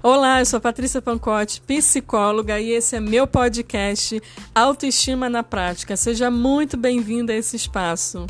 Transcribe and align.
Olá, 0.00 0.40
eu 0.40 0.46
sou 0.46 0.60
Patrícia 0.60 1.02
Pancotti, 1.02 1.60
psicóloga, 1.60 2.60
e 2.60 2.70
esse 2.70 2.94
é 2.94 3.00
meu 3.00 3.26
podcast 3.26 4.22
Autoestima 4.54 5.28
na 5.28 5.42
Prática. 5.42 5.96
Seja 5.96 6.30
muito 6.30 6.76
bem-vindo 6.76 7.32
a 7.32 7.34
esse 7.34 7.56
espaço. 7.56 8.24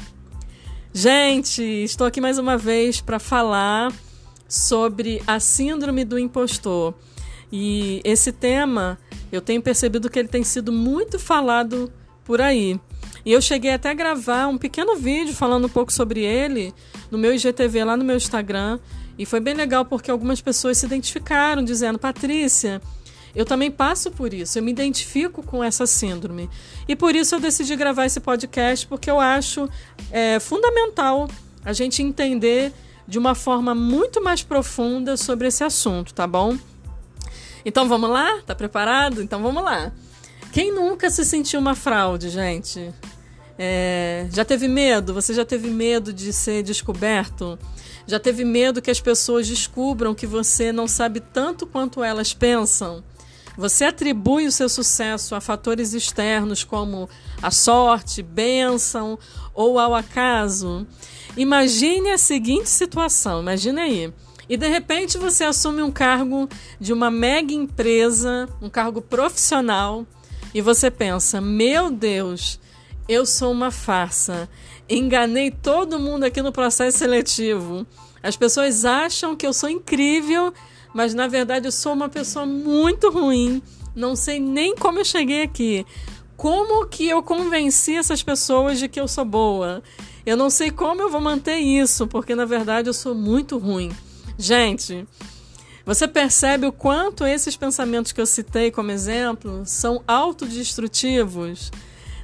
Gente, 0.94 1.62
estou 1.62 2.06
aqui 2.06 2.22
mais 2.22 2.38
uma 2.38 2.56
vez 2.56 3.02
para 3.02 3.18
falar 3.18 3.92
sobre 4.48 5.22
a 5.26 5.38
síndrome 5.38 6.06
do 6.06 6.18
impostor. 6.18 6.94
E 7.52 8.00
esse 8.02 8.32
tema, 8.32 8.98
eu 9.30 9.42
tenho 9.42 9.60
percebido 9.60 10.08
que 10.08 10.18
ele 10.18 10.28
tem 10.28 10.42
sido 10.42 10.72
muito 10.72 11.18
falado 11.18 11.92
por 12.24 12.40
aí. 12.40 12.80
E 13.26 13.32
eu 13.32 13.42
cheguei 13.42 13.72
até 13.72 13.90
a 13.90 13.94
gravar 13.94 14.46
um 14.46 14.56
pequeno 14.56 14.96
vídeo 14.96 15.34
falando 15.34 15.66
um 15.66 15.70
pouco 15.70 15.92
sobre 15.92 16.24
ele 16.24 16.72
no 17.10 17.18
meu 17.18 17.34
IGTV 17.34 17.84
lá 17.84 17.94
no 17.94 18.06
meu 18.06 18.16
Instagram. 18.16 18.78
E 19.18 19.26
foi 19.26 19.40
bem 19.40 19.54
legal 19.54 19.84
porque 19.84 20.10
algumas 20.10 20.40
pessoas 20.40 20.78
se 20.78 20.86
identificaram, 20.86 21.64
dizendo: 21.64 21.98
Patrícia, 21.98 22.80
eu 23.34 23.44
também 23.44 23.70
passo 23.70 24.10
por 24.10 24.32
isso, 24.32 24.58
eu 24.58 24.62
me 24.62 24.70
identifico 24.70 25.42
com 25.42 25.62
essa 25.62 25.86
síndrome. 25.86 26.48
E 26.86 26.94
por 26.94 27.14
isso 27.14 27.34
eu 27.34 27.40
decidi 27.40 27.76
gravar 27.76 28.06
esse 28.06 28.20
podcast, 28.20 28.86
porque 28.86 29.10
eu 29.10 29.20
acho 29.20 29.68
é, 30.10 30.38
fundamental 30.38 31.28
a 31.64 31.72
gente 31.72 32.02
entender 32.02 32.72
de 33.06 33.18
uma 33.18 33.34
forma 33.34 33.74
muito 33.74 34.22
mais 34.22 34.42
profunda 34.42 35.16
sobre 35.16 35.48
esse 35.48 35.64
assunto, 35.64 36.14
tá 36.14 36.26
bom? 36.26 36.56
Então 37.64 37.88
vamos 37.88 38.10
lá? 38.10 38.40
Tá 38.46 38.54
preparado? 38.54 39.22
Então 39.22 39.42
vamos 39.42 39.62
lá. 39.62 39.92
Quem 40.52 40.72
nunca 40.72 41.10
se 41.10 41.24
sentiu 41.24 41.60
uma 41.60 41.74
fraude, 41.74 42.30
gente? 42.30 42.92
É, 43.58 44.26
já 44.32 44.44
teve 44.44 44.68
medo? 44.68 45.12
Você 45.12 45.34
já 45.34 45.44
teve 45.44 45.68
medo 45.68 46.12
de 46.12 46.32
ser 46.32 46.62
descoberto? 46.62 47.58
Já 48.06 48.20
teve 48.20 48.44
medo 48.44 48.80
que 48.80 48.90
as 48.90 49.00
pessoas 49.00 49.48
descubram 49.48 50.14
que 50.14 50.26
você 50.26 50.70
não 50.70 50.86
sabe 50.86 51.20
tanto 51.20 51.66
quanto 51.66 52.02
elas 52.02 52.32
pensam? 52.32 53.02
Você 53.56 53.84
atribui 53.84 54.46
o 54.46 54.52
seu 54.52 54.68
sucesso 54.68 55.34
a 55.34 55.40
fatores 55.40 55.92
externos 55.92 56.62
como 56.62 57.10
a 57.42 57.50
sorte, 57.50 58.22
bênção 58.22 59.18
ou 59.52 59.80
ao 59.80 59.96
acaso? 59.96 60.86
Imagine 61.36 62.10
a 62.10 62.18
seguinte 62.18 62.68
situação, 62.68 63.40
imagine 63.40 63.80
aí. 63.80 64.14
E 64.48 64.56
de 64.56 64.68
repente 64.68 65.18
você 65.18 65.42
assume 65.42 65.82
um 65.82 65.90
cargo 65.90 66.48
de 66.80 66.92
uma 66.92 67.10
mega 67.10 67.52
empresa, 67.52 68.48
um 68.62 68.70
cargo 68.70 69.02
profissional, 69.02 70.06
e 70.54 70.62
você 70.62 70.90
pensa: 70.90 71.40
meu 71.40 71.90
Deus, 71.90 72.58
eu 73.08 73.24
sou 73.24 73.50
uma 73.50 73.70
farsa. 73.70 74.48
Enganei 74.88 75.50
todo 75.50 75.98
mundo 75.98 76.24
aqui 76.24 76.42
no 76.42 76.52
processo 76.52 76.98
seletivo. 76.98 77.86
As 78.22 78.36
pessoas 78.36 78.84
acham 78.84 79.34
que 79.34 79.46
eu 79.46 79.52
sou 79.52 79.68
incrível, 79.68 80.52
mas 80.92 81.14
na 81.14 81.26
verdade 81.26 81.66
eu 81.66 81.72
sou 81.72 81.92
uma 81.92 82.08
pessoa 82.08 82.44
muito 82.44 83.10
ruim. 83.10 83.62
Não 83.94 84.14
sei 84.14 84.38
nem 84.38 84.74
como 84.76 84.98
eu 84.98 85.04
cheguei 85.04 85.42
aqui. 85.42 85.86
Como 86.36 86.86
que 86.86 87.08
eu 87.08 87.22
convenci 87.22 87.96
essas 87.96 88.22
pessoas 88.22 88.78
de 88.78 88.88
que 88.88 89.00
eu 89.00 89.08
sou 89.08 89.24
boa? 89.24 89.82
Eu 90.24 90.36
não 90.36 90.50
sei 90.50 90.70
como 90.70 91.00
eu 91.00 91.10
vou 91.10 91.20
manter 91.20 91.56
isso, 91.56 92.06
porque 92.06 92.34
na 92.34 92.44
verdade 92.44 92.88
eu 92.88 92.94
sou 92.94 93.14
muito 93.14 93.58
ruim. 93.58 93.90
Gente, 94.36 95.06
você 95.84 96.06
percebe 96.06 96.66
o 96.66 96.72
quanto 96.72 97.24
esses 97.24 97.56
pensamentos 97.56 98.12
que 98.12 98.20
eu 98.20 98.26
citei 98.26 98.70
como 98.70 98.90
exemplo 98.90 99.62
são 99.64 100.02
autodestrutivos? 100.06 101.72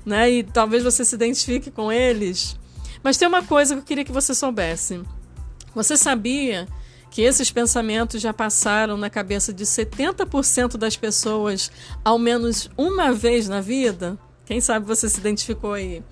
Né? 0.05 0.30
E 0.30 0.42
talvez 0.42 0.83
você 0.83 1.05
se 1.05 1.14
identifique 1.14 1.70
com 1.70 1.91
eles. 1.91 2.58
Mas 3.02 3.16
tem 3.16 3.28
uma 3.28 3.42
coisa 3.42 3.74
que 3.74 3.80
eu 3.80 3.84
queria 3.84 4.05
que 4.05 4.12
você 4.12 4.34
soubesse. 4.34 5.00
Você 5.74 5.97
sabia 5.97 6.66
que 7.10 7.22
esses 7.22 7.50
pensamentos 7.50 8.20
já 8.20 8.32
passaram 8.32 8.97
na 8.97 9.08
cabeça 9.08 9.53
de 9.53 9.64
70% 9.64 10.76
das 10.76 10.97
pessoas 10.97 11.70
ao 12.04 12.19
menos 12.19 12.69
uma 12.76 13.12
vez 13.12 13.48
na 13.48 13.60
vida? 13.60 14.19
Quem 14.44 14.60
sabe 14.60 14.87
você 14.87 15.09
se 15.09 15.20
identificou 15.20 15.75
aí? 15.75 16.03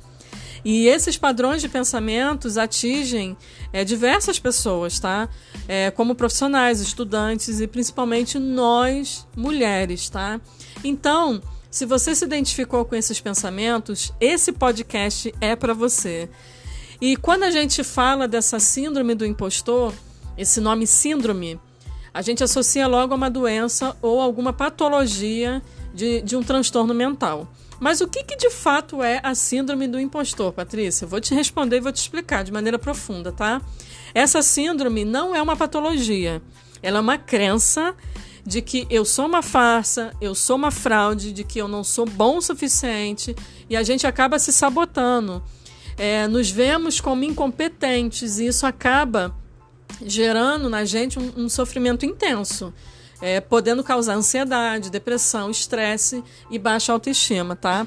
E 0.65 0.87
esses 0.87 1.17
padrões 1.17 1.61
de 1.61 1.69
pensamentos 1.69 2.57
atingem 2.57 3.37
é, 3.73 3.83
diversas 3.83 4.39
pessoas, 4.39 5.01
tá? 5.01 5.29
É, 5.67 5.91
como 5.91 6.15
profissionais, 6.15 6.81
estudantes 6.81 7.61
e 7.61 7.67
principalmente 7.67 8.39
nós, 8.39 9.27
mulheres, 9.37 10.09
tá? 10.09 10.41
Então, 10.85 11.43
se 11.73 11.87
você 11.87 12.15
se 12.15 12.27
identificou 12.27 12.85
com 12.85 12.95
esses 12.95 13.19
pensamentos, 13.19 14.13
esse 14.21 14.53
podcast 14.53 15.35
é 15.41 15.57
para 15.57 15.73
você. 15.73 16.29
E 17.01 17.17
quando 17.17 17.45
a 17.45 17.51
gente 17.51 17.83
fala 17.83 18.29
dessa 18.29 18.61
síndrome 18.61 19.15
do 19.15 19.25
impostor, 19.25 19.95
esse 20.37 20.61
nome 20.61 20.87
síndrome, 20.87 21.59
a 22.13 22.21
gente 22.21 22.45
associa 22.45 22.87
logo 22.87 23.15
a 23.15 23.17
uma 23.17 23.31
doença 23.31 23.97
ou 24.03 24.21
alguma 24.21 24.53
patologia 24.53 25.63
de, 25.95 26.21
de 26.21 26.37
um 26.37 26.43
transtorno 26.43 26.93
mental. 26.93 27.51
Mas 27.81 28.03
o 28.03 28.07
que, 28.07 28.23
que 28.23 28.37
de 28.37 28.51
fato 28.51 29.03
é 29.03 29.21
a 29.23 29.35
síndrome 29.35 29.89
do 29.89 29.99
impostor, 29.99 30.53
Patrícia? 30.53 31.07
Eu 31.07 31.09
vou 31.09 31.23
te 31.23 31.35
responder 31.35 31.79
e 31.79 31.81
vou 31.81 31.91
te 31.91 32.03
explicar 32.03 32.45
de 32.45 32.53
maneira 32.53 32.79
profunda, 32.79 33.33
tá? 33.33 33.63
Essa 34.15 34.43
síndrome 34.43 35.07
não 35.07 35.35
é 35.35 35.41
uma 35.41 35.57
patologia, 35.57 36.43
ela 36.83 36.99
é 36.99 37.01
uma 37.01 37.17
crença 37.17 37.95
de 38.45 38.61
que 38.61 38.87
eu 38.91 39.05
sou 39.05 39.27
uma 39.27 39.43
farsa, 39.43 40.13
eu 40.21 40.35
sou 40.35 40.57
uma 40.57 40.71
fraude, 40.71 41.33
de 41.33 41.45
que 41.45 41.59
eu 41.59 41.69
não 41.69 41.85
sou 41.85 42.05
bom 42.05 42.39
o 42.39 42.43
suficiente 42.43 43.35
e 43.71 43.77
a 43.77 43.83
gente 43.83 44.07
acaba 44.07 44.39
se 44.39 44.53
sabotando. 44.53 45.43
É, 45.97 46.27
nos 46.27 46.51
vemos 46.51 47.01
como 47.01 47.23
incompetentes 47.25 48.39
e 48.39 48.47
isso 48.47 48.67
acaba 48.67 49.35
gerando 50.05 50.69
na 50.69 50.85
gente 50.85 51.19
um, 51.19 51.33
um 51.37 51.49
sofrimento 51.49 52.05
intenso, 52.05 52.73
é, 53.21 53.41
podendo 53.41 53.85
causar 53.85 54.15
ansiedade, 54.15 54.91
depressão, 54.91 55.51
estresse 55.51 56.25
e 56.51 56.59
baixa 56.59 56.93
autoestima, 56.93 57.55
tá? 57.55 57.87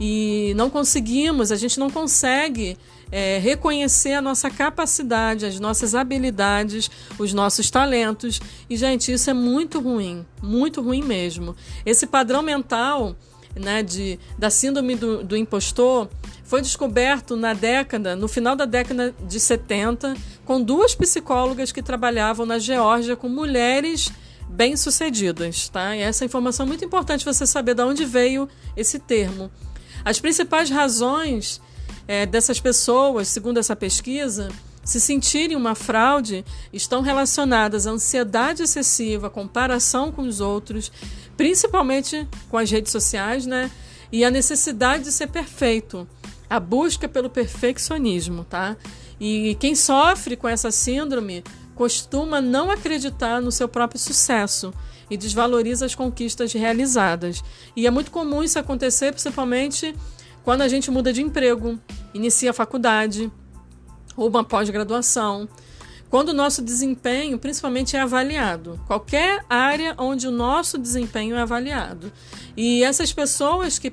E 0.00 0.52
não 0.56 0.70
conseguimos, 0.70 1.50
a 1.50 1.56
gente 1.56 1.80
não 1.80 1.90
consegue 1.90 2.78
é, 3.10 3.38
reconhecer 3.38 4.12
a 4.12 4.22
nossa 4.22 4.50
capacidade, 4.50 5.46
as 5.46 5.58
nossas 5.58 5.94
habilidades, 5.94 6.90
os 7.18 7.32
nossos 7.32 7.70
talentos. 7.70 8.40
E, 8.68 8.76
gente, 8.76 9.12
isso 9.12 9.30
é 9.30 9.34
muito 9.34 9.80
ruim, 9.80 10.26
muito 10.42 10.80
ruim 10.80 11.02
mesmo. 11.02 11.56
Esse 11.84 12.06
padrão 12.06 12.42
mental 12.42 13.16
né, 13.54 13.82
de, 13.82 14.18
da 14.38 14.50
síndrome 14.50 14.94
do, 14.94 15.24
do 15.24 15.36
impostor 15.36 16.08
foi 16.44 16.62
descoberto 16.62 17.36
na 17.36 17.52
década, 17.52 18.16
no 18.16 18.26
final 18.26 18.56
da 18.56 18.64
década 18.64 19.14
de 19.26 19.38
70, 19.38 20.16
com 20.44 20.62
duas 20.62 20.94
psicólogas 20.94 21.72
que 21.72 21.82
trabalhavam 21.82 22.46
na 22.46 22.58
Geórgia 22.58 23.16
com 23.16 23.28
mulheres 23.28 24.10
bem-sucedidas, 24.48 25.68
tá? 25.68 25.94
E 25.94 26.00
essa 26.00 26.24
informação 26.24 26.64
é 26.64 26.68
muito 26.68 26.84
importante 26.84 27.24
você 27.24 27.46
saber 27.46 27.74
de 27.74 27.82
onde 27.82 28.06
veio 28.06 28.48
esse 28.74 28.98
termo. 28.98 29.50
As 30.02 30.18
principais 30.18 30.70
razões 30.70 31.60
é, 32.08 32.24
dessas 32.24 32.58
pessoas, 32.58 33.28
segundo 33.28 33.58
essa 33.58 33.76
pesquisa, 33.76 34.48
se 34.82 34.98
sentirem 34.98 35.54
uma 35.54 35.74
fraude, 35.74 36.42
estão 36.72 37.02
relacionadas 37.02 37.86
à 37.86 37.90
ansiedade 37.90 38.62
excessiva, 38.62 39.28
comparação 39.28 40.10
com 40.10 40.22
os 40.22 40.40
outros, 40.40 40.90
principalmente 41.36 42.26
com 42.48 42.56
as 42.56 42.70
redes 42.70 42.90
sociais, 42.90 43.44
né? 43.44 43.70
E 44.10 44.24
a 44.24 44.30
necessidade 44.30 45.04
de 45.04 45.12
ser 45.12 45.26
perfeito, 45.26 46.08
a 46.48 46.58
busca 46.58 47.06
pelo 47.06 47.28
perfeccionismo, 47.28 48.44
tá? 48.44 48.74
E 49.20 49.54
quem 49.60 49.74
sofre 49.74 50.34
com 50.34 50.48
essa 50.48 50.70
síndrome 50.70 51.44
costuma 51.74 52.40
não 52.40 52.70
acreditar 52.70 53.42
no 53.42 53.52
seu 53.52 53.68
próprio 53.68 54.00
sucesso 54.00 54.72
e 55.10 55.16
desvaloriza 55.18 55.84
as 55.84 55.94
conquistas 55.94 56.52
realizadas. 56.54 57.44
E 57.76 57.86
é 57.86 57.90
muito 57.90 58.10
comum 58.10 58.42
isso 58.42 58.58
acontecer, 58.58 59.12
principalmente 59.12 59.94
quando 60.48 60.62
a 60.62 60.68
gente 60.68 60.90
muda 60.90 61.12
de 61.12 61.20
emprego, 61.20 61.78
inicia 62.14 62.52
a 62.52 62.54
faculdade 62.54 63.30
ou 64.16 64.30
uma 64.30 64.42
pós-graduação, 64.42 65.46
quando 66.08 66.30
o 66.30 66.32
nosso 66.32 66.62
desempenho 66.62 67.38
principalmente 67.38 67.98
é 67.98 68.00
avaliado, 68.00 68.80
qualquer 68.86 69.44
área 69.46 69.94
onde 69.98 70.26
o 70.26 70.30
nosso 70.30 70.78
desempenho 70.78 71.36
é 71.36 71.42
avaliado. 71.42 72.10
E 72.56 72.82
essas 72.82 73.12
pessoas 73.12 73.78
que 73.78 73.92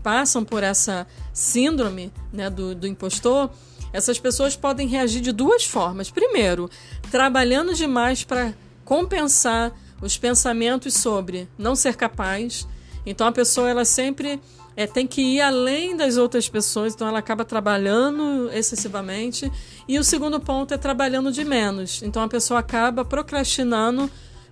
passam 0.00 0.44
por 0.44 0.62
essa 0.62 1.08
síndrome 1.32 2.12
né, 2.32 2.48
do, 2.48 2.72
do 2.72 2.86
impostor, 2.86 3.50
essas 3.92 4.16
pessoas 4.16 4.54
podem 4.54 4.86
reagir 4.86 5.20
de 5.20 5.32
duas 5.32 5.64
formas. 5.64 6.08
Primeiro, 6.08 6.70
trabalhando 7.10 7.74
demais 7.74 8.22
para 8.22 8.54
compensar 8.84 9.72
os 10.00 10.16
pensamentos 10.16 10.94
sobre 10.94 11.48
não 11.58 11.74
ser 11.74 11.96
capaz. 11.96 12.64
Então 13.06 13.26
a 13.26 13.32
pessoa 13.32 13.70
ela 13.70 13.84
sempre 13.84 14.40
é, 14.76 14.86
tem 14.86 15.06
que 15.06 15.22
ir 15.22 15.40
além 15.40 15.96
das 15.96 16.16
outras 16.16 16.48
pessoas, 16.48 16.92
então 16.92 17.08
ela 17.08 17.20
acaba 17.20 17.44
trabalhando 17.44 18.50
excessivamente. 18.52 19.50
E 19.88 19.98
o 19.98 20.04
segundo 20.04 20.38
ponto 20.38 20.74
é 20.74 20.76
trabalhando 20.76 21.32
de 21.32 21.44
menos, 21.44 22.02
então 22.02 22.22
a 22.22 22.28
pessoa 22.28 22.60
acaba 22.60 23.04
procrastinando 23.04 24.10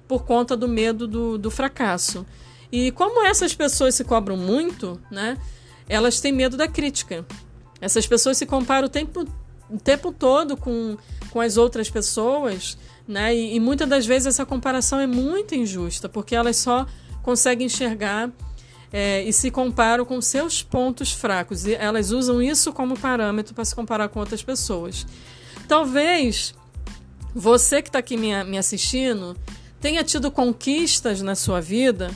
por 0.08 0.24
conta 0.24 0.56
do 0.56 0.68
medo 0.68 1.06
do, 1.06 1.36
do 1.36 1.50
fracasso. 1.50 2.24
E 2.70 2.90
como 2.92 3.24
essas 3.26 3.54
pessoas 3.54 3.94
se 3.94 4.04
cobram 4.04 4.36
muito, 4.36 5.00
né, 5.10 5.38
elas 5.88 6.20
têm 6.20 6.32
medo 6.32 6.56
da 6.56 6.66
crítica. 6.66 7.24
Essas 7.80 8.06
pessoas 8.06 8.38
se 8.38 8.46
comparam 8.46 8.86
o 8.86 8.90
tempo, 8.90 9.26
o 9.68 9.78
tempo 9.78 10.10
todo 10.10 10.56
com, 10.56 10.96
com 11.30 11.40
as 11.40 11.56
outras 11.56 11.90
pessoas, 11.90 12.78
né? 13.06 13.34
E, 13.34 13.56
e 13.56 13.60
muitas 13.60 13.88
das 13.88 14.06
vezes 14.06 14.26
essa 14.26 14.46
comparação 14.46 14.98
é 14.98 15.06
muito 15.06 15.54
injusta, 15.54 16.08
porque 16.08 16.34
elas 16.34 16.56
só 16.56 16.86
conseguem 17.24 17.66
enxergar 17.66 18.30
é, 18.92 19.24
e 19.24 19.32
se 19.32 19.50
comparam 19.50 20.04
com 20.04 20.20
seus 20.20 20.62
pontos 20.62 21.10
fracos. 21.10 21.66
E 21.66 21.74
elas 21.74 22.12
usam 22.12 22.40
isso 22.40 22.72
como 22.72 22.96
parâmetro 22.96 23.54
para 23.54 23.64
se 23.64 23.74
comparar 23.74 24.08
com 24.08 24.20
outras 24.20 24.42
pessoas. 24.42 25.04
Talvez 25.66 26.54
você 27.34 27.82
que 27.82 27.88
está 27.88 27.98
aqui 27.98 28.16
me, 28.16 28.44
me 28.44 28.58
assistindo 28.58 29.36
tenha 29.80 30.04
tido 30.04 30.30
conquistas 30.30 31.20
na 31.22 31.34
sua 31.34 31.60
vida 31.60 32.10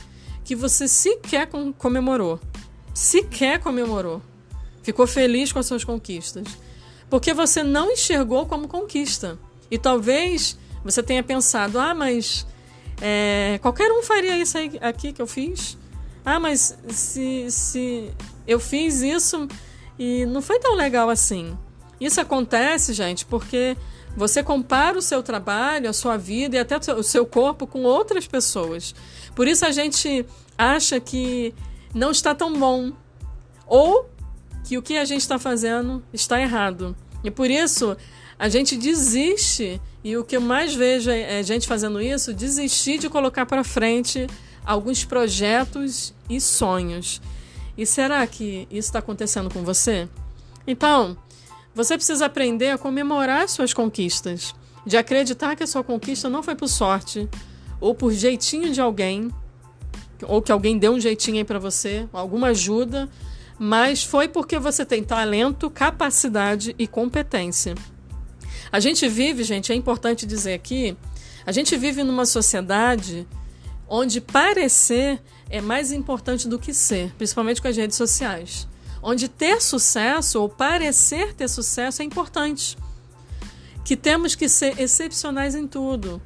que 0.45 0.55
você 0.55 0.87
sequer 0.87 1.49
comemorou. 1.77 2.39
Sequer 2.93 3.59
comemorou. 3.59 4.21
Ficou 4.81 5.05
feliz 5.05 5.51
com 5.51 5.59
as 5.59 5.65
suas 5.65 5.83
conquistas. 5.83 6.47
Porque 7.09 7.33
você 7.33 7.61
não 7.63 7.91
enxergou 7.91 8.45
como 8.45 8.67
conquista. 8.67 9.37
E 9.69 9.77
talvez 9.77 10.57
você 10.83 11.03
tenha 11.03 11.21
pensado: 11.21 11.79
ah, 11.79 11.93
mas 11.93 12.47
é, 13.01 13.59
qualquer 13.61 13.91
um 13.91 14.03
faria 14.03 14.37
isso 14.37 14.57
aí, 14.57 14.77
aqui 14.81 15.13
que 15.13 15.21
eu 15.21 15.27
fiz. 15.27 15.77
Ah, 16.25 16.39
mas 16.39 16.77
se, 16.89 17.49
se 17.49 18.11
eu 18.45 18.59
fiz 18.59 19.01
isso 19.01 19.47
e 19.97 20.25
não 20.25 20.41
foi 20.41 20.59
tão 20.59 20.75
legal 20.75 21.09
assim. 21.09 21.57
Isso 21.99 22.21
acontece, 22.21 22.93
gente, 22.93 23.25
porque 23.25 23.75
você 24.15 24.41
compara 24.41 24.97
o 24.97 25.01
seu 25.01 25.21
trabalho, 25.21 25.89
a 25.89 25.93
sua 25.93 26.17
vida 26.17 26.55
e 26.55 26.59
até 26.59 26.77
o 26.93 27.03
seu 27.03 27.25
corpo 27.25 27.67
com 27.67 27.83
outras 27.83 28.27
pessoas. 28.27 28.95
Por 29.35 29.47
isso 29.47 29.65
a 29.65 29.71
gente 29.71 30.25
acha 30.57 30.99
que 30.99 31.53
não 31.93 32.11
está 32.11 32.33
tão 32.33 32.53
bom 32.57 32.91
ou 33.65 34.09
que 34.63 34.77
o 34.77 34.81
que 34.81 34.97
a 34.97 35.05
gente 35.05 35.21
está 35.21 35.39
fazendo 35.39 36.03
está 36.13 36.39
errado. 36.39 36.95
E 37.23 37.31
por 37.31 37.49
isso 37.49 37.95
a 38.37 38.47
gente 38.47 38.77
desiste, 38.77 39.81
e 40.03 40.15
o 40.15 40.23
que 40.23 40.37
eu 40.37 40.41
mais 40.41 40.73
vejo 40.73 41.09
é, 41.09 41.39
é 41.39 41.43
gente 41.43 41.67
fazendo 41.67 42.01
isso, 42.01 42.33
desistir 42.33 42.97
de 42.97 43.09
colocar 43.09 43.45
para 43.45 43.63
frente 43.63 44.27
alguns 44.65 45.03
projetos 45.03 46.13
e 46.29 46.39
sonhos. 46.39 47.21
E 47.77 47.85
será 47.85 48.25
que 48.25 48.67
isso 48.69 48.87
está 48.87 48.99
acontecendo 48.99 49.49
com 49.49 49.63
você? 49.63 50.07
Então, 50.65 51.17
você 51.73 51.95
precisa 51.95 52.25
aprender 52.25 52.71
a 52.71 52.77
comemorar 52.77 53.47
suas 53.49 53.73
conquistas, 53.73 54.53
de 54.85 54.97
acreditar 54.97 55.55
que 55.55 55.63
a 55.63 55.67
sua 55.67 55.83
conquista 55.83 56.29
não 56.29 56.41
foi 56.41 56.55
por 56.55 56.67
sorte 56.67 57.27
ou 57.81 57.93
por 57.93 58.11
jeitinho 58.13 58.71
de 58.71 58.81
alguém, 58.81 59.29
ou 60.23 60.41
que 60.41 60.51
alguém 60.51 60.77
deu 60.77 60.93
um 60.93 60.99
jeitinho 60.99 61.37
aí 61.37 61.43
para 61.43 61.59
você, 61.59 62.07
alguma 62.11 62.47
ajuda, 62.47 63.09
mas 63.59 64.03
foi 64.03 64.29
porque 64.29 64.57
você 64.57 64.85
tem 64.85 65.03
talento, 65.03 65.69
capacidade 65.69 66.73
e 66.79 66.87
competência. 66.87 67.75
A 68.71 68.79
gente 68.79 69.07
vive, 69.07 69.43
gente, 69.43 69.71
é 69.71 69.75
importante 69.75 70.25
dizer 70.25 70.53
aqui, 70.53 70.95
a 71.45 71.51
gente 71.51 71.75
vive 71.75 72.03
numa 72.03 72.25
sociedade 72.25 73.27
onde 73.87 74.21
parecer 74.21 75.21
é 75.49 75.59
mais 75.59 75.91
importante 75.91 76.47
do 76.47 76.59
que 76.59 76.73
ser, 76.73 77.11
principalmente 77.17 77.61
com 77.61 77.67
as 77.67 77.75
redes 77.75 77.97
sociais. 77.97 78.67
Onde 79.01 79.27
ter 79.27 79.61
sucesso 79.61 80.41
ou 80.41 80.47
parecer 80.47 81.33
ter 81.33 81.47
sucesso 81.47 82.01
é 82.01 82.05
importante. 82.05 82.77
Que 83.83 83.95
temos 83.95 84.35
que 84.35 84.47
ser 84.47 84.79
excepcionais 84.79 85.55
em 85.55 85.67
tudo. 85.67 86.21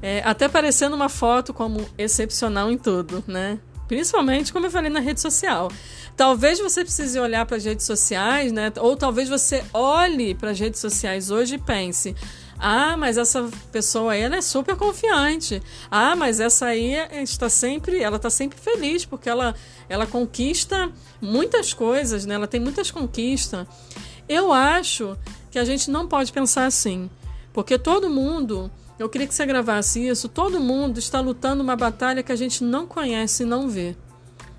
É, 0.00 0.22
até 0.24 0.48
parecendo 0.48 0.96
uma 0.96 1.08
foto 1.08 1.52
como 1.52 1.86
excepcional 1.98 2.70
em 2.70 2.78
tudo, 2.78 3.22
né? 3.26 3.58
Principalmente, 3.86 4.52
como 4.52 4.66
eu 4.66 4.70
falei, 4.70 4.90
na 4.90 5.00
rede 5.00 5.20
social. 5.20 5.70
Talvez 6.16 6.60
você 6.60 6.84
precise 6.84 7.18
olhar 7.18 7.44
para 7.44 7.56
as 7.56 7.64
redes 7.64 7.84
sociais, 7.84 8.52
né? 8.52 8.72
Ou 8.78 8.96
talvez 8.96 9.28
você 9.28 9.64
olhe 9.72 10.34
para 10.34 10.50
as 10.50 10.60
redes 10.60 10.80
sociais 10.80 11.30
hoje 11.30 11.56
e 11.56 11.58
pense: 11.58 12.14
ah, 12.58 12.96
mas 12.96 13.18
essa 13.18 13.48
pessoa 13.72 14.12
aí 14.12 14.22
ela 14.22 14.36
é 14.36 14.40
super 14.40 14.76
confiante. 14.76 15.60
Ah, 15.90 16.14
mas 16.14 16.38
essa 16.38 16.66
aí 16.66 16.94
está 17.22 17.48
sempre, 17.48 18.00
ela 18.00 18.16
está 18.16 18.30
sempre 18.30 18.58
feliz 18.58 19.04
porque 19.04 19.28
ela, 19.28 19.54
ela 19.88 20.06
conquista 20.06 20.90
muitas 21.20 21.74
coisas, 21.74 22.24
né? 22.24 22.34
Ela 22.36 22.46
tem 22.46 22.60
muitas 22.60 22.90
conquistas. 22.90 23.66
Eu 24.28 24.52
acho 24.52 25.18
que 25.50 25.58
a 25.58 25.64
gente 25.64 25.90
não 25.90 26.06
pode 26.06 26.32
pensar 26.32 26.66
assim, 26.66 27.10
porque 27.52 27.76
todo 27.76 28.08
mundo, 28.08 28.70
eu 28.98 29.08
queria 29.08 29.26
que 29.26 29.34
você 29.34 29.44
gravasse 29.44 30.06
isso, 30.06 30.28
todo 30.28 30.60
mundo 30.60 30.98
está 30.98 31.20
lutando 31.20 31.62
uma 31.62 31.76
batalha 31.76 32.22
que 32.22 32.32
a 32.32 32.36
gente 32.36 32.64
não 32.64 32.86
conhece 32.86 33.42
e 33.42 33.46
não 33.46 33.68
vê. 33.68 33.96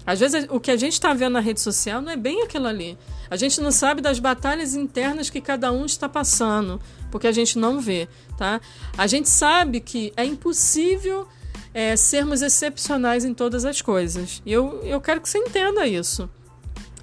Às 0.05 0.19
vezes 0.19 0.45
o 0.49 0.59
que 0.59 0.69
a 0.69 0.77
gente 0.77 0.93
está 0.93 1.13
vendo 1.13 1.33
na 1.33 1.39
rede 1.39 1.59
social 1.59 2.01
não 2.01 2.11
é 2.11 2.15
bem 2.15 2.43
aquilo 2.43 2.67
ali. 2.67 2.97
A 3.29 3.35
gente 3.35 3.59
não 3.59 3.71
sabe 3.71 4.01
das 4.01 4.19
batalhas 4.19 4.75
internas 4.75 5.29
que 5.29 5.41
cada 5.41 5.71
um 5.71 5.85
está 5.85 6.07
passando, 6.07 6.79
porque 7.11 7.27
a 7.27 7.31
gente 7.31 7.57
não 7.57 7.79
vê, 7.79 8.07
tá? 8.37 8.61
A 8.97 9.07
gente 9.07 9.27
sabe 9.27 9.79
que 9.79 10.13
é 10.15 10.23
impossível 10.23 11.27
é, 11.73 11.95
sermos 11.95 12.41
excepcionais 12.41 13.25
em 13.25 13.33
todas 13.33 13.65
as 13.65 13.81
coisas. 13.81 14.41
E 14.45 14.53
eu, 14.53 14.79
eu 14.83 15.01
quero 15.01 15.19
que 15.19 15.27
você 15.27 15.39
entenda 15.39 15.87
isso. 15.87 16.29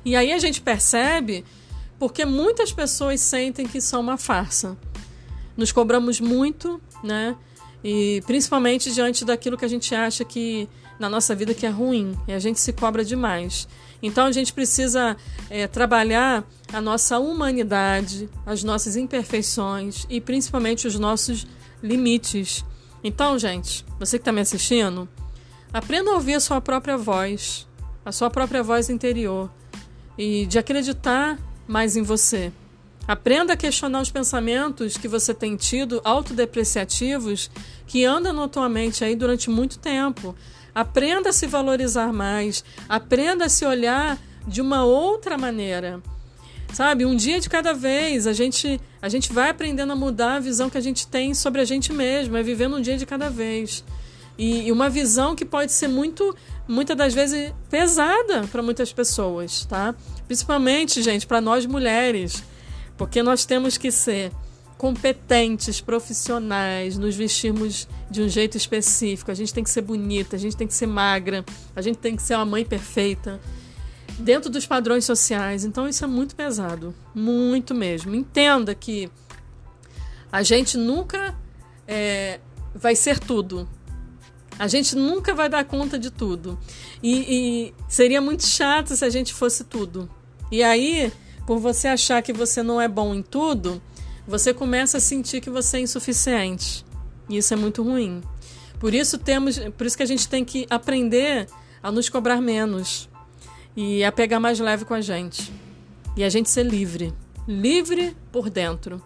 E 0.04 0.14
aí 0.16 0.32
a 0.32 0.38
gente 0.38 0.60
percebe 0.60 1.44
porque 1.98 2.24
muitas 2.24 2.72
pessoas 2.72 3.20
sentem 3.20 3.66
que 3.66 3.80
são 3.80 4.00
uma 4.00 4.16
farsa. 4.16 4.76
Nos 5.56 5.70
cobramos 5.70 6.20
muito, 6.20 6.80
né? 7.02 7.36
E 7.84 8.22
principalmente 8.26 8.92
diante 8.92 9.24
daquilo 9.24 9.56
que 9.56 9.64
a 9.64 9.68
gente 9.68 9.94
acha 9.94 10.24
que 10.24 10.68
na 11.02 11.10
nossa 11.10 11.34
vida 11.34 11.52
que 11.52 11.66
é 11.66 11.68
ruim 11.68 12.16
e 12.28 12.32
a 12.32 12.38
gente 12.38 12.60
se 12.60 12.72
cobra 12.72 13.04
demais. 13.04 13.66
Então 14.00 14.24
a 14.24 14.30
gente 14.30 14.52
precisa 14.52 15.16
é, 15.50 15.66
trabalhar 15.66 16.44
a 16.72 16.80
nossa 16.80 17.18
humanidade, 17.18 18.30
as 18.46 18.62
nossas 18.62 18.94
imperfeições 18.94 20.06
e 20.08 20.20
principalmente 20.20 20.86
os 20.86 20.96
nossos 20.96 21.44
limites. 21.82 22.64
Então, 23.02 23.36
gente, 23.36 23.84
você 23.98 24.16
que 24.16 24.22
está 24.22 24.30
me 24.30 24.40
assistindo, 24.40 25.08
aprenda 25.72 26.12
a 26.12 26.14
ouvir 26.14 26.34
a 26.34 26.40
sua 26.40 26.60
própria 26.60 26.96
voz, 26.96 27.66
a 28.04 28.12
sua 28.12 28.30
própria 28.30 28.62
voz 28.62 28.88
interior 28.88 29.50
e 30.16 30.46
de 30.46 30.56
acreditar 30.56 31.36
mais 31.66 31.96
em 31.96 32.02
você. 32.02 32.52
Aprenda 33.06 33.54
a 33.54 33.56
questionar 33.56 34.00
os 34.00 34.10
pensamentos 34.10 34.96
que 34.96 35.08
você 35.08 35.34
tem 35.34 35.56
tido 35.56 36.00
autodepreciativos 36.04 37.50
que 37.86 38.04
andam 38.04 38.32
na 38.32 38.48
tua 38.48 38.68
mente 38.68 39.04
aí 39.04 39.16
durante 39.16 39.50
muito 39.50 39.78
tempo. 39.78 40.34
Aprenda 40.74 41.30
a 41.30 41.32
se 41.32 41.46
valorizar 41.46 42.12
mais, 42.12 42.64
aprenda 42.88 43.46
a 43.46 43.48
se 43.48 43.66
olhar 43.66 44.18
de 44.46 44.60
uma 44.60 44.84
outra 44.84 45.36
maneira. 45.36 46.00
Sabe, 46.72 47.04
um 47.04 47.14
dia 47.14 47.38
de 47.38 47.50
cada 47.50 47.74
vez, 47.74 48.26
a 48.26 48.32
gente 48.32 48.80
a 49.02 49.08
gente 49.08 49.32
vai 49.32 49.50
aprendendo 49.50 49.92
a 49.92 49.96
mudar 49.96 50.36
a 50.36 50.40
visão 50.40 50.70
que 50.70 50.78
a 50.78 50.80
gente 50.80 51.06
tem 51.06 51.34
sobre 51.34 51.60
a 51.60 51.64
gente 51.64 51.92
mesmo, 51.92 52.36
é 52.36 52.42
vivendo 52.42 52.76
um 52.76 52.80
dia 52.80 52.96
de 52.96 53.04
cada 53.04 53.28
vez. 53.28 53.84
E, 54.38 54.68
e 54.68 54.72
uma 54.72 54.88
visão 54.88 55.34
que 55.34 55.44
pode 55.44 55.72
ser 55.72 55.88
muito, 55.88 56.34
muitas 56.66 56.96
das 56.96 57.12
vezes, 57.12 57.52
pesada 57.68 58.48
para 58.50 58.62
muitas 58.62 58.92
pessoas, 58.92 59.66
tá? 59.66 59.94
Principalmente, 60.26 61.02
gente, 61.02 61.26
para 61.26 61.40
nós 61.40 61.66
mulheres, 61.66 62.42
porque 63.02 63.20
nós 63.20 63.44
temos 63.44 63.76
que 63.76 63.90
ser 63.90 64.30
competentes, 64.78 65.80
profissionais, 65.80 66.96
nos 66.96 67.16
vestirmos 67.16 67.88
de 68.08 68.22
um 68.22 68.28
jeito 68.28 68.56
específico. 68.56 69.28
A 69.28 69.34
gente 69.34 69.52
tem 69.52 69.64
que 69.64 69.70
ser 69.70 69.82
bonita, 69.82 70.36
a 70.36 70.38
gente 70.38 70.56
tem 70.56 70.68
que 70.68 70.74
ser 70.74 70.86
magra, 70.86 71.44
a 71.74 71.82
gente 71.82 71.98
tem 71.98 72.14
que 72.14 72.22
ser 72.22 72.36
uma 72.36 72.44
mãe 72.44 72.64
perfeita, 72.64 73.40
dentro 74.20 74.48
dos 74.48 74.66
padrões 74.66 75.04
sociais. 75.04 75.64
Então 75.64 75.88
isso 75.88 76.04
é 76.04 76.06
muito 76.06 76.36
pesado, 76.36 76.94
muito 77.12 77.74
mesmo. 77.74 78.14
Entenda 78.14 78.72
que 78.72 79.10
a 80.30 80.44
gente 80.44 80.78
nunca 80.78 81.36
é, 81.88 82.38
vai 82.72 82.94
ser 82.94 83.18
tudo. 83.18 83.68
A 84.60 84.68
gente 84.68 84.94
nunca 84.94 85.34
vai 85.34 85.48
dar 85.48 85.64
conta 85.64 85.98
de 85.98 86.08
tudo. 86.08 86.56
E, 87.02 87.66
e 87.68 87.74
seria 87.88 88.20
muito 88.20 88.46
chato 88.46 88.94
se 88.94 89.04
a 89.04 89.10
gente 89.10 89.34
fosse 89.34 89.64
tudo. 89.64 90.08
E 90.52 90.62
aí, 90.62 91.12
por 91.46 91.58
você 91.58 91.88
achar 91.88 92.22
que 92.22 92.32
você 92.32 92.62
não 92.62 92.80
é 92.80 92.88
bom 92.88 93.14
em 93.14 93.22
tudo, 93.22 93.82
você 94.26 94.54
começa 94.54 94.98
a 94.98 95.00
sentir 95.00 95.40
que 95.40 95.50
você 95.50 95.78
é 95.78 95.80
insuficiente. 95.80 96.84
E 97.28 97.36
isso 97.36 97.52
é 97.52 97.56
muito 97.56 97.82
ruim. 97.82 98.22
Por 98.78 98.94
isso 98.94 99.18
temos, 99.18 99.58
por 99.76 99.86
isso 99.86 99.96
que 99.96 100.02
a 100.02 100.06
gente 100.06 100.28
tem 100.28 100.44
que 100.44 100.66
aprender 100.68 101.46
a 101.82 101.90
nos 101.90 102.08
cobrar 102.08 102.40
menos 102.40 103.08
e 103.76 104.04
a 104.04 104.12
pegar 104.12 104.40
mais 104.40 104.58
leve 104.58 104.84
com 104.84 104.94
a 104.94 105.00
gente. 105.00 105.52
E 106.16 106.22
a 106.22 106.28
gente 106.28 106.50
ser 106.50 106.64
livre, 106.64 107.12
livre 107.46 108.16
por 108.30 108.50
dentro. 108.50 109.02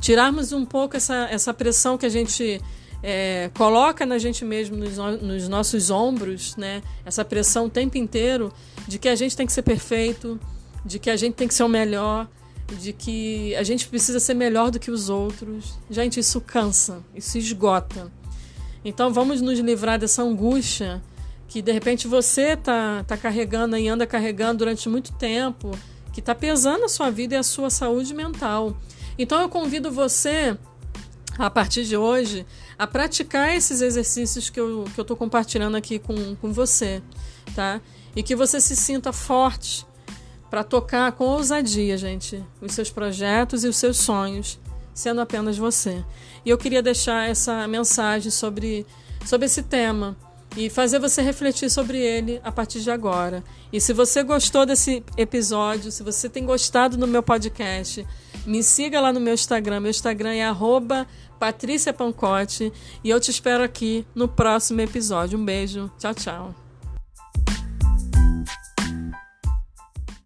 Tirarmos 0.00 0.52
um 0.52 0.64
pouco 0.64 0.96
essa, 0.96 1.26
essa 1.30 1.52
pressão 1.52 1.98
que 1.98 2.06
a 2.06 2.10
gente 2.10 2.60
é, 3.02 3.50
coloca 3.54 4.06
na 4.06 4.18
gente 4.18 4.44
mesmo, 4.44 4.76
nos, 4.76 4.96
nos 5.22 5.48
nossos 5.48 5.90
ombros, 5.90 6.56
né? 6.56 6.82
Essa 7.04 7.24
pressão 7.24 7.66
o 7.66 7.70
tempo 7.70 7.96
inteiro 7.96 8.52
de 8.86 8.98
que 8.98 9.08
a 9.08 9.14
gente 9.14 9.36
tem 9.36 9.46
que 9.46 9.52
ser 9.52 9.62
perfeito, 9.62 10.38
de 10.86 10.98
que 11.00 11.10
a 11.10 11.16
gente 11.16 11.34
tem 11.34 11.48
que 11.48 11.54
ser 11.54 11.64
o 11.64 11.68
melhor, 11.68 12.28
de 12.78 12.92
que 12.92 13.54
a 13.56 13.62
gente 13.62 13.88
precisa 13.88 14.20
ser 14.20 14.34
melhor 14.34 14.70
do 14.70 14.78
que 14.78 14.90
os 14.90 15.08
outros. 15.08 15.78
Gente, 15.90 16.20
isso 16.20 16.40
cansa, 16.40 17.02
isso 17.14 17.36
esgota. 17.36 18.10
Então 18.84 19.12
vamos 19.12 19.40
nos 19.40 19.58
livrar 19.58 19.98
dessa 19.98 20.22
angústia 20.22 21.02
que 21.48 21.60
de 21.60 21.72
repente 21.72 22.06
você 22.06 22.56
tá, 22.56 23.04
tá 23.04 23.16
carregando 23.16 23.76
e 23.76 23.88
anda 23.88 24.06
carregando 24.06 24.58
durante 24.58 24.88
muito 24.88 25.12
tempo, 25.12 25.70
que 26.12 26.20
está 26.20 26.34
pesando 26.34 26.84
a 26.84 26.88
sua 26.88 27.10
vida 27.10 27.34
e 27.34 27.38
a 27.38 27.42
sua 27.42 27.68
saúde 27.68 28.14
mental. 28.14 28.76
Então 29.18 29.40
eu 29.40 29.48
convido 29.48 29.90
você 29.90 30.56
a 31.38 31.50
partir 31.50 31.84
de 31.84 31.96
hoje, 31.96 32.46
a 32.78 32.86
praticar 32.86 33.54
esses 33.54 33.80
exercícios 33.80 34.48
que 34.48 34.58
eu 34.58 34.84
estou 34.84 35.04
que 35.04 35.12
eu 35.12 35.16
compartilhando 35.16 35.76
aqui 35.76 35.98
com, 35.98 36.34
com 36.36 36.52
você, 36.52 37.02
tá? 37.54 37.80
E 38.14 38.22
que 38.22 38.34
você 38.34 38.60
se 38.60 38.74
sinta 38.74 39.12
forte 39.12 39.86
para 40.50 40.64
tocar 40.64 41.12
com 41.12 41.24
ousadia, 41.24 41.96
gente, 41.98 42.42
os 42.60 42.72
seus 42.72 42.90
projetos 42.90 43.64
e 43.64 43.68
os 43.68 43.76
seus 43.76 43.96
sonhos, 43.98 44.58
sendo 44.94 45.20
apenas 45.20 45.58
você. 45.58 46.04
E 46.44 46.50
eu 46.50 46.58
queria 46.58 46.82
deixar 46.82 47.28
essa 47.28 47.66
mensagem 47.66 48.30
sobre, 48.30 48.86
sobre 49.24 49.46
esse 49.46 49.62
tema 49.62 50.16
e 50.56 50.70
fazer 50.70 50.98
você 50.98 51.20
refletir 51.20 51.70
sobre 51.70 51.98
ele 51.98 52.40
a 52.42 52.50
partir 52.50 52.80
de 52.80 52.90
agora. 52.90 53.44
E 53.72 53.80
se 53.80 53.92
você 53.92 54.22
gostou 54.22 54.64
desse 54.64 55.04
episódio, 55.16 55.92
se 55.92 56.02
você 56.02 56.28
tem 56.28 56.44
gostado 56.46 56.96
do 56.96 57.06
meu 57.06 57.22
podcast, 57.22 58.06
me 58.46 58.62
siga 58.62 59.00
lá 59.00 59.12
no 59.12 59.20
meu 59.20 59.34
Instagram. 59.34 59.80
Meu 59.80 59.90
Instagram 59.90 60.34
é 60.34 60.46
Patrícia 61.38 61.92
Pancote 61.92 62.72
e 63.04 63.10
eu 63.10 63.20
te 63.20 63.30
espero 63.30 63.62
aqui 63.62 64.06
no 64.14 64.26
próximo 64.26 64.80
episódio. 64.80 65.38
Um 65.38 65.44
beijo. 65.44 65.90
Tchau, 65.98 66.14
tchau. 66.14 66.65